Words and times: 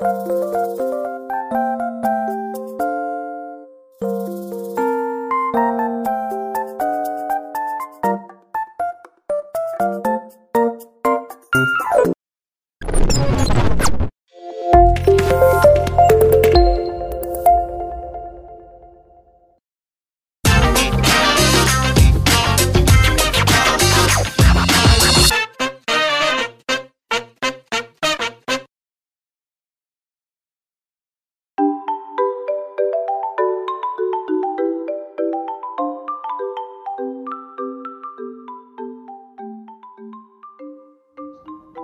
Música 0.00 0.97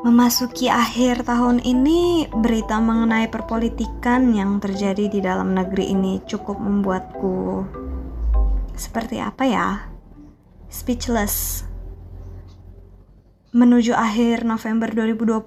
Memasuki 0.04 0.68
akhir 0.68 1.24
tahun 1.24 1.64
ini, 1.64 2.28
berita 2.28 2.76
mengenai 2.76 3.24
perpolitikan 3.32 4.36
yang 4.36 4.60
terjadi 4.60 5.08
di 5.08 5.24
dalam 5.24 5.56
negeri 5.56 5.96
ini 5.96 6.20
cukup 6.28 6.60
membuatku 6.60 7.64
seperti 8.76 9.16
apa 9.24 9.48
ya? 9.48 9.68
Speechless. 10.68 11.64
Menuju 13.56 13.96
akhir 13.96 14.44
November 14.44 14.92
2020, 14.92 15.40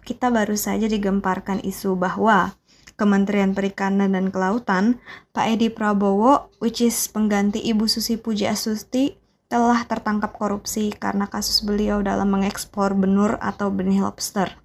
kita 0.00 0.32
baru 0.32 0.56
saja 0.56 0.88
digemparkan 0.88 1.60
isu 1.60 1.92
bahwa 1.92 2.56
Kementerian 2.96 3.52
Perikanan 3.52 4.16
dan 4.16 4.32
Kelautan, 4.32 5.04
Pak 5.36 5.52
Edi 5.52 5.68
Prabowo, 5.68 6.48
which 6.64 6.80
is 6.80 6.96
pengganti 7.12 7.60
Ibu 7.60 7.84
Susi 7.84 8.16
Puji 8.16 8.48
Astuti, 8.48 9.17
telah 9.48 9.80
tertangkap 9.88 10.36
korupsi 10.36 10.92
karena 10.92 11.24
kasus 11.24 11.64
beliau 11.64 12.04
dalam 12.04 12.28
mengekspor 12.28 12.92
benur 12.92 13.40
atau 13.40 13.72
benih 13.72 14.04
lobster. 14.04 14.60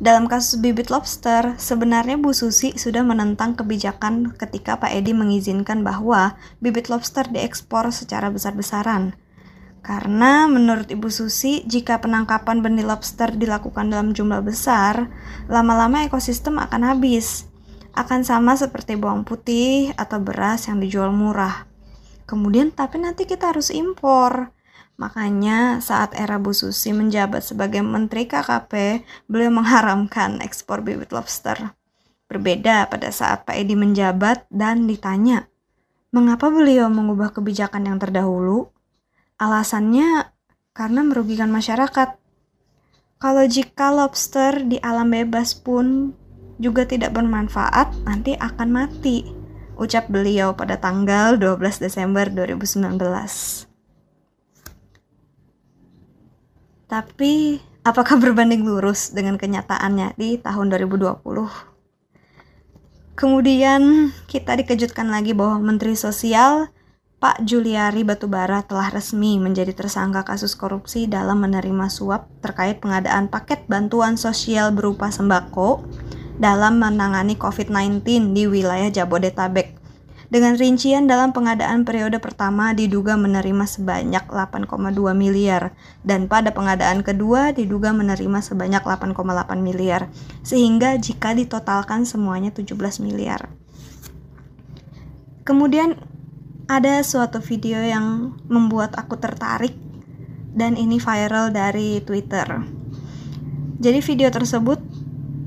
Dalam 0.00 0.24
kasus 0.24 0.56
bibit 0.56 0.88
lobster, 0.88 1.52
sebenarnya 1.60 2.16
Bu 2.16 2.32
Susi 2.32 2.80
sudah 2.80 3.04
menentang 3.04 3.60
kebijakan 3.60 4.32
ketika 4.40 4.80
Pak 4.80 4.96
Edi 4.96 5.12
mengizinkan 5.12 5.84
bahwa 5.84 6.40
bibit 6.64 6.88
lobster 6.88 7.28
diekspor 7.28 7.92
secara 7.92 8.32
besar-besaran. 8.32 9.12
Karena 9.84 10.48
menurut 10.48 10.88
Ibu 10.88 11.12
Susi, 11.12 11.68
jika 11.68 12.00
penangkapan 12.00 12.64
benih 12.64 12.88
lobster 12.88 13.36
dilakukan 13.36 13.92
dalam 13.92 14.16
jumlah 14.16 14.40
besar, 14.40 15.12
lama-lama 15.44 16.08
ekosistem 16.08 16.56
akan 16.56 16.88
habis. 16.88 17.52
Akan 17.92 18.24
sama 18.24 18.56
seperti 18.56 18.96
bawang 18.96 19.28
putih 19.28 19.92
atau 20.00 20.22
beras 20.24 20.72
yang 20.72 20.80
dijual 20.80 21.12
murah. 21.12 21.67
Kemudian 22.28 22.68
tapi 22.76 23.00
nanti 23.00 23.24
kita 23.24 23.56
harus 23.56 23.72
impor. 23.72 24.52
Makanya 25.00 25.80
saat 25.80 26.12
era 26.12 26.36
Bu 26.36 26.52
Susi 26.52 26.92
menjabat 26.92 27.40
sebagai 27.40 27.80
Menteri 27.80 28.28
KKP, 28.28 29.00
beliau 29.32 29.48
mengharamkan 29.48 30.44
ekspor 30.44 30.84
bibit 30.84 31.08
lobster. 31.08 31.72
Berbeda 32.28 32.84
pada 32.92 33.08
saat 33.08 33.48
Pak 33.48 33.56
Edi 33.56 33.72
menjabat 33.72 34.44
dan 34.52 34.84
ditanya, 34.84 35.48
mengapa 36.12 36.52
beliau 36.52 36.92
mengubah 36.92 37.32
kebijakan 37.32 37.88
yang 37.88 37.96
terdahulu? 37.96 38.68
Alasannya 39.40 40.28
karena 40.76 41.00
merugikan 41.06 41.48
masyarakat. 41.48 42.20
Kalau 43.16 43.44
jika 43.48 43.88
lobster 43.88 44.68
di 44.68 44.76
alam 44.84 45.08
bebas 45.08 45.56
pun 45.56 46.12
juga 46.60 46.84
tidak 46.84 47.16
bermanfaat, 47.16 48.04
nanti 48.04 48.36
akan 48.36 48.68
mati 48.68 49.37
ucap 49.78 50.10
beliau 50.10 50.58
pada 50.58 50.76
tanggal 50.76 51.38
12 51.38 51.78
Desember 51.78 52.26
2019. 52.26 52.98
Tapi, 56.90 57.62
apakah 57.86 58.18
berbanding 58.18 58.66
lurus 58.66 59.14
dengan 59.14 59.38
kenyataannya 59.38 60.18
di 60.18 60.36
tahun 60.42 60.74
2020? 60.74 61.22
Kemudian 63.18 64.14
kita 64.30 64.58
dikejutkan 64.58 65.10
lagi 65.10 65.34
bahwa 65.34 65.58
Menteri 65.58 65.98
Sosial 65.98 66.70
Pak 67.18 67.42
Juliari 67.42 68.06
Batubara 68.06 68.62
telah 68.62 68.94
resmi 68.94 69.42
menjadi 69.42 69.74
tersangka 69.74 70.22
kasus 70.22 70.54
korupsi 70.54 71.10
dalam 71.10 71.42
menerima 71.42 71.90
suap 71.90 72.30
terkait 72.38 72.78
pengadaan 72.78 73.26
paket 73.26 73.66
bantuan 73.66 74.14
sosial 74.14 74.70
berupa 74.70 75.10
sembako 75.10 75.82
dalam 76.38 76.78
menangani 76.78 77.34
COVID-19 77.34 78.32
di 78.32 78.46
wilayah 78.46 78.88
Jabodetabek. 78.94 79.74
Dengan 80.28 80.60
rincian 80.60 81.08
dalam 81.08 81.32
pengadaan 81.32 81.88
periode 81.88 82.20
pertama 82.20 82.76
diduga 82.76 83.16
menerima 83.16 83.64
sebanyak 83.64 84.28
8,2 84.28 84.68
miliar 85.16 85.72
dan 86.04 86.28
pada 86.28 86.52
pengadaan 86.52 87.00
kedua 87.00 87.56
diduga 87.56 87.96
menerima 87.96 88.38
sebanyak 88.44 88.84
8,8 88.84 89.16
miliar. 89.58 90.12
Sehingga 90.44 91.00
jika 91.00 91.32
ditotalkan 91.32 92.04
semuanya 92.04 92.52
17 92.52 92.76
miliar. 93.00 93.48
Kemudian 95.48 95.96
ada 96.68 97.00
suatu 97.00 97.40
video 97.40 97.80
yang 97.80 98.36
membuat 98.52 99.00
aku 99.00 99.16
tertarik 99.16 99.72
dan 100.52 100.76
ini 100.76 101.00
viral 101.00 101.56
dari 101.56 102.04
Twitter. 102.04 102.44
Jadi 103.80 103.98
video 104.04 104.28
tersebut 104.28 104.87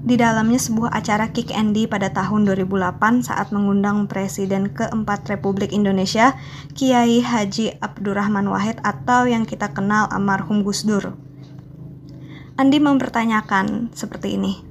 di 0.01 0.17
dalamnya 0.17 0.57
sebuah 0.57 0.97
acara 0.97 1.29
Kick 1.29 1.53
Andy 1.53 1.85
pada 1.85 2.09
tahun 2.09 2.49
2008 2.49 3.21
saat 3.21 3.53
mengundang 3.53 4.09
Presiden 4.09 4.73
keempat 4.73 5.29
Republik 5.29 5.69
Indonesia, 5.69 6.33
Kiai 6.73 7.21
Haji 7.21 7.77
Abdurrahman 7.77 8.49
Wahid 8.49 8.81
atau 8.81 9.29
yang 9.29 9.45
kita 9.45 9.69
kenal 9.77 10.09
almarhum 10.09 10.65
Gus 10.65 10.81
Dur. 10.89 11.13
Andi 12.57 12.81
mempertanyakan 12.81 13.93
seperti 13.93 14.41
ini. 14.41 14.65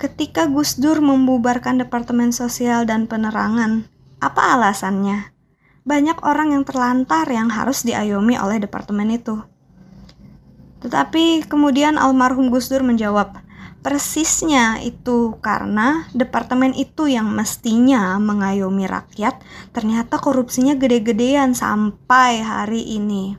Ketika 0.00 0.48
Gus 0.48 0.80
Dur 0.80 1.04
membubarkan 1.04 1.76
Departemen 1.84 2.32
Sosial 2.32 2.88
dan 2.88 3.04
Penerangan, 3.04 3.84
apa 4.18 4.56
alasannya? 4.56 5.36
Banyak 5.84 6.24
orang 6.24 6.56
yang 6.56 6.64
terlantar 6.64 7.28
yang 7.28 7.52
harus 7.52 7.84
diayomi 7.84 8.40
oleh 8.40 8.56
departemen 8.56 9.12
itu. 9.12 9.44
Tetapi 10.80 11.44
kemudian 11.44 12.00
almarhum 12.00 12.48
Gus 12.48 12.72
Dur 12.72 12.80
menjawab, 12.80 13.43
Persisnya 13.84 14.80
itu 14.80 15.36
karena 15.44 16.08
departemen 16.16 16.72
itu 16.72 17.04
yang 17.04 17.28
mestinya 17.28 18.16
mengayomi 18.16 18.88
rakyat, 18.88 19.44
ternyata 19.76 20.16
korupsinya 20.16 20.72
gede-gedean 20.72 21.52
sampai 21.52 22.40
hari 22.40 22.80
ini. 22.96 23.36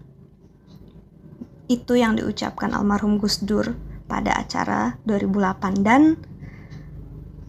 Itu 1.66 1.98
yang 1.98 2.14
diucapkan 2.14 2.78
almarhum 2.78 3.18
Gus 3.18 3.42
Dur 3.42 3.74
pada 4.06 4.38
acara 4.38 5.02
2008 5.10 5.82
dan 5.82 6.22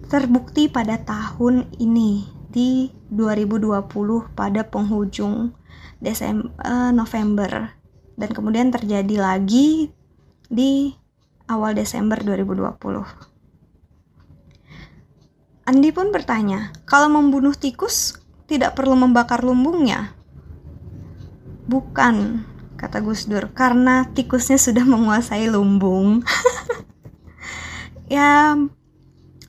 terbukti 0.09 0.73
pada 0.73 0.97
tahun 0.97 1.69
ini 1.77 2.25
di 2.49 2.89
2020 3.13 3.93
pada 4.33 4.65
penghujung 4.65 5.53
Desember 6.01 6.49
eh, 6.65 6.91
November 6.97 7.77
dan 8.17 8.31
kemudian 8.33 8.73
terjadi 8.73 9.21
lagi 9.21 9.93
di 10.49 10.97
awal 11.47 11.75
Desember 11.75 12.19
2020. 12.23 12.77
Andi 15.67 15.91
pun 15.91 16.15
bertanya, 16.15 16.71
kalau 16.87 17.11
membunuh 17.11 17.55
tikus 17.55 18.23
tidak 18.47 18.79
perlu 18.79 18.95
membakar 18.95 19.43
lumbungnya? 19.43 20.15
Bukan, 21.67 22.47
kata 22.79 23.03
Gus 23.03 23.27
Dur, 23.27 23.51
karena 23.51 24.07
tikusnya 24.15 24.63
sudah 24.63 24.87
menguasai 24.95 25.51
lumbung. 25.51 26.23
ya, 28.07 28.55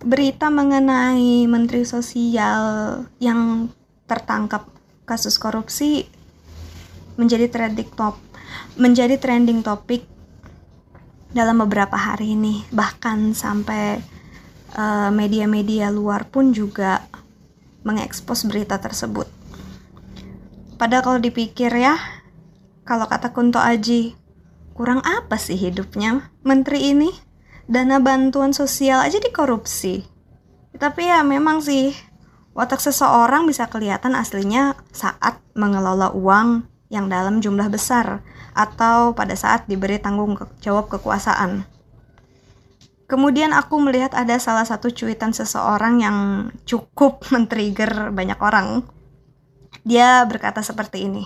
berita 0.02 0.50
mengenai 0.50 1.46
Menteri 1.46 1.86
Sosial 1.86 3.06
yang 3.22 3.70
tertangkap 4.10 4.66
kasus 5.06 5.38
korupsi 5.38 6.10
menjadi 7.18 7.50
trending 7.50 7.90
top 7.94 8.16
menjadi 8.78 9.18
trending 9.18 9.66
topik 9.66 10.06
dalam 11.32 11.60
beberapa 11.64 11.96
hari 11.96 12.36
ini 12.40 12.64
bahkan 12.72 13.36
sampai 13.36 14.00
eh, 14.76 15.10
media-media 15.12 15.92
uh, 15.92 15.96
luar 15.96 16.28
pun 16.28 16.56
juga 16.56 17.04
mengekspos 17.84 18.48
berita 18.48 18.80
tersebut. 18.80 19.28
Padahal 20.78 21.04
kalau 21.04 21.20
dipikir 21.24 21.74
ya, 21.74 21.98
kalau 22.86 23.10
kata 23.10 23.34
Kunto 23.34 23.58
Aji, 23.58 24.14
kurang 24.78 25.02
apa 25.02 25.40
sih 25.40 25.58
hidupnya 25.58 26.30
menteri 26.46 26.94
ini? 26.94 27.10
Dana 27.68 28.00
bantuan 28.00 28.56
sosial 28.56 29.04
aja 29.04 29.20
dikorupsi. 29.20 30.06
Tapi 30.78 31.10
ya 31.10 31.26
memang 31.26 31.60
sih, 31.60 31.92
watak 32.56 32.80
seseorang 32.80 33.44
bisa 33.50 33.68
kelihatan 33.68 34.16
aslinya 34.16 34.78
saat 34.94 35.42
mengelola 35.58 36.14
uang 36.14 36.77
yang 36.88 37.12
dalam 37.12 37.44
jumlah 37.44 37.68
besar 37.68 38.24
atau 38.56 39.13
pada 39.13 39.36
saat 39.36 39.68
diberi 39.68 40.00
tanggung 40.00 40.39
jawab 40.63 40.88
kekuasaan. 40.89 41.68
Kemudian 43.07 43.56
aku 43.56 43.80
melihat 43.80 44.12
ada 44.12 44.36
salah 44.36 44.68
satu 44.68 44.92
cuitan 44.92 45.31
seseorang 45.31 46.04
yang 46.04 46.18
cukup 46.68 47.24
men-trigger 47.31 48.12
banyak 48.12 48.39
orang. 48.44 48.84
Dia 49.88 50.28
berkata 50.28 50.60
seperti 50.60 51.07
ini. 51.07 51.24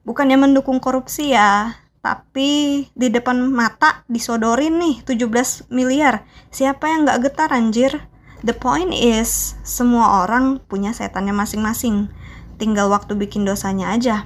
Bukannya 0.00 0.40
mendukung 0.40 0.80
korupsi 0.80 1.36
ya, 1.36 1.76
tapi 2.00 2.88
di 2.96 3.08
depan 3.12 3.36
mata 3.52 4.08
disodorin 4.08 4.80
nih 4.80 5.04
17 5.04 5.68
miliar. 5.68 6.24
Siapa 6.48 6.88
yang 6.88 7.04
gak 7.04 7.20
getar 7.28 7.52
anjir? 7.52 8.00
The 8.40 8.56
point 8.56 8.96
is, 8.96 9.52
semua 9.68 10.24
orang 10.24 10.64
punya 10.64 10.96
setannya 10.96 11.36
masing-masing. 11.36 12.08
Tinggal 12.56 12.88
waktu 12.88 13.12
bikin 13.12 13.44
dosanya 13.44 13.92
aja. 13.92 14.24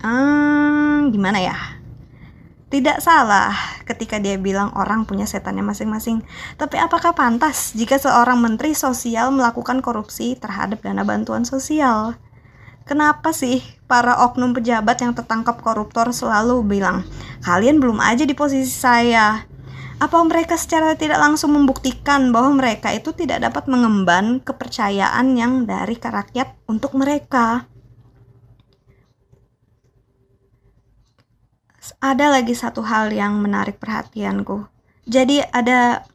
Hmm, 0.00 1.12
gimana 1.12 1.44
ya? 1.44 1.56
Tidak 2.70 3.02
salah 3.02 3.52
ketika 3.82 4.22
dia 4.22 4.38
bilang 4.38 4.72
orang 4.78 5.04
punya 5.04 5.26
setannya 5.26 5.60
masing-masing. 5.60 6.22
Tapi 6.56 6.78
apakah 6.78 7.12
pantas 7.12 7.76
jika 7.76 7.98
seorang 7.98 8.38
menteri 8.38 8.72
sosial 8.72 9.34
melakukan 9.34 9.82
korupsi 9.84 10.38
terhadap 10.38 10.80
dana 10.80 11.02
bantuan 11.04 11.42
sosial? 11.44 12.16
Kenapa 12.88 13.34
sih 13.36 13.60
para 13.90 14.22
oknum 14.24 14.56
pejabat 14.56 15.04
yang 15.04 15.12
tertangkap 15.12 15.60
koruptor 15.60 16.14
selalu 16.16 16.64
bilang, 16.64 17.04
"Kalian 17.44 17.82
belum 17.82 18.00
aja 18.00 18.24
di 18.24 18.32
posisi 18.32 18.72
saya." 18.72 19.44
Apa 20.00 20.16
mereka 20.24 20.56
secara 20.56 20.96
tidak 20.96 21.20
langsung 21.20 21.52
membuktikan 21.52 22.32
bahwa 22.32 22.56
mereka 22.56 22.88
itu 22.94 23.12
tidak 23.12 23.44
dapat 23.44 23.68
mengemban 23.68 24.40
kepercayaan 24.40 25.36
yang 25.36 25.68
dari 25.68 26.00
rakyat 26.00 26.56
untuk 26.64 26.96
mereka? 26.96 27.68
Ada 31.98 32.30
lagi 32.30 32.54
satu 32.54 32.86
hal 32.86 33.10
yang 33.10 33.42
menarik 33.42 33.82
perhatianku. 33.82 34.70
Jadi 35.10 35.42
ada 35.42 36.06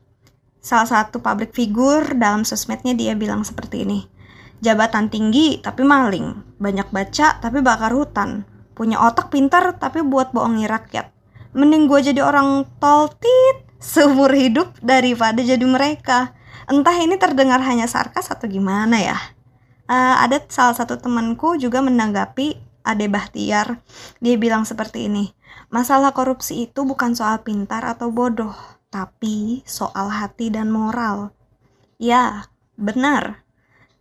salah 0.63 0.87
satu 0.87 1.19
public 1.19 1.51
figure 1.51 2.15
dalam 2.15 2.47
sosmednya 2.47 2.95
dia 2.95 3.13
bilang 3.13 3.43
seperti 3.43 3.83
ini. 3.83 4.07
Jabatan 4.63 5.11
tinggi 5.11 5.59
tapi 5.59 5.83
maling, 5.83 6.57
banyak 6.57 6.89
baca 6.89 7.37
tapi 7.43 7.59
bakar 7.59 7.91
hutan, 7.91 8.47
punya 8.73 8.97
otak 9.03 9.29
pintar 9.29 9.75
tapi 9.77 10.01
buat 10.01 10.31
bohongi 10.31 10.65
rakyat. 10.65 11.11
Mending 11.55 11.87
gue 11.87 11.99
jadi 12.11 12.21
orang 12.23 12.67
toltit 12.79 13.67
seumur 13.79 14.33
hidup 14.33 14.75
daripada 14.81 15.39
jadi 15.39 15.63
mereka. 15.63 16.33
Entah 16.65 16.97
ini 16.97 17.15
terdengar 17.21 17.61
hanya 17.61 17.85
sarkas 17.85 18.33
atau 18.33 18.49
gimana 18.49 18.97
ya. 18.97 19.17
Uh, 19.85 20.17
ada 20.17 20.41
salah 20.49 20.73
satu 20.73 20.97
temanku 20.97 21.61
juga 21.61 21.77
menanggapi 21.77 22.57
Ade 22.85 23.09
Bahtiar. 23.09 23.81
Dia 24.21 24.37
bilang 24.37 24.63
seperti 24.63 25.09
ini, 25.09 25.33
masalah 25.73 26.13
korupsi 26.13 26.69
itu 26.69 26.85
bukan 26.85 27.17
soal 27.17 27.41
pintar 27.41 27.81
atau 27.81 28.13
bodoh, 28.13 28.53
tapi 28.93 29.65
soal 29.65 30.13
hati 30.13 30.53
dan 30.53 30.69
moral. 30.69 31.33
Ya, 31.97 32.45
benar. 32.77 33.41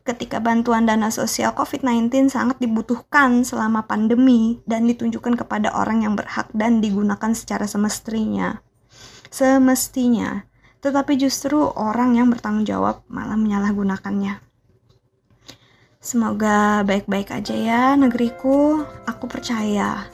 Ketika 0.04 0.36
bantuan 0.36 0.84
dana 0.84 1.08
sosial 1.08 1.56
COVID-19 1.56 2.28
sangat 2.28 2.60
dibutuhkan 2.60 3.40
selama 3.40 3.88
pandemi 3.88 4.60
dan 4.68 4.84
ditunjukkan 4.84 5.40
kepada 5.40 5.72
orang 5.72 6.04
yang 6.04 6.12
berhak 6.12 6.52
dan 6.52 6.84
digunakan 6.84 7.32
secara 7.32 7.64
semestinya. 7.64 8.60
Semestinya. 9.32 10.44
Tetapi 10.84 11.16
justru 11.16 11.56
orang 11.64 12.20
yang 12.20 12.28
bertanggung 12.28 12.68
jawab 12.68 13.00
malah 13.08 13.40
menyalahgunakannya. 13.40 14.43
Semoga 16.04 16.84
baik-baik 16.84 17.32
aja 17.32 17.56
ya 17.56 17.82
negeriku. 17.96 18.84
Aku 19.08 19.24
percaya. 19.24 20.04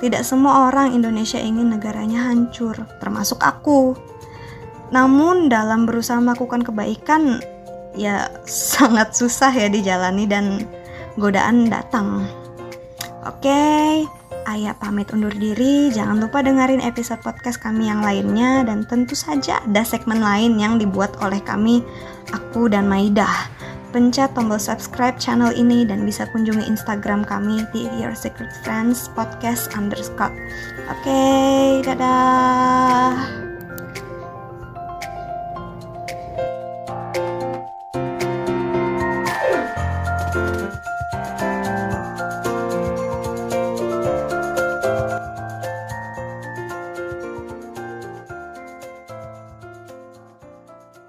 Tidak 0.00 0.24
semua 0.24 0.72
orang 0.72 0.96
Indonesia 0.96 1.36
ingin 1.36 1.76
negaranya 1.76 2.32
hancur, 2.32 2.72
termasuk 3.04 3.44
aku. 3.44 3.92
Namun 4.96 5.52
dalam 5.52 5.84
berusaha 5.84 6.16
melakukan 6.24 6.64
kebaikan 6.64 7.44
ya 7.92 8.32
sangat 8.48 9.12
susah 9.12 9.52
ya 9.52 9.68
dijalani 9.68 10.24
dan 10.24 10.64
godaan 11.20 11.68
datang. 11.68 12.24
Oke, 13.28 14.08
Ayah 14.48 14.72
pamit 14.72 15.12
undur 15.12 15.36
diri. 15.36 15.92
Jangan 15.92 16.16
lupa 16.16 16.40
dengerin 16.40 16.80
episode 16.80 17.20
podcast 17.20 17.60
kami 17.60 17.92
yang 17.92 18.00
lainnya 18.00 18.64
dan 18.64 18.88
tentu 18.88 19.12
saja 19.12 19.60
ada 19.60 19.84
segmen 19.84 20.24
lain 20.24 20.56
yang 20.56 20.80
dibuat 20.80 21.12
oleh 21.20 21.44
kami, 21.44 21.84
aku 22.32 22.72
dan 22.72 22.88
Maidah 22.88 23.55
pencet 23.96 24.28
tombol 24.36 24.60
subscribe 24.60 25.16
channel 25.16 25.48
ini 25.56 25.88
dan 25.88 26.04
bisa 26.04 26.28
kunjungi 26.28 26.68
Instagram 26.68 27.24
kami 27.24 27.64
di 27.72 27.88
Your 27.96 28.12
Secret 28.12 28.52
Friends 28.60 29.08
Podcast 29.16 29.72
underscore. 29.72 30.36
Oke, 30.92 31.08
okay, 31.08 31.80
dadah. 31.80 33.45